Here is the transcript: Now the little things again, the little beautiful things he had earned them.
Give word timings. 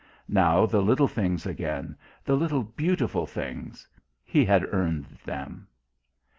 Now 0.27 0.65
the 0.65 0.81
little 0.81 1.07
things 1.07 1.45
again, 1.45 1.95
the 2.25 2.33
little 2.35 2.63
beautiful 2.63 3.27
things 3.27 3.87
he 4.23 4.43
had 4.45 4.65
earned 4.73 5.05
them. 5.25 5.67